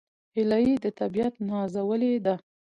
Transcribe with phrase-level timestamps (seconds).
[0.35, 2.35] هیلۍ د طبیعت نازولې ده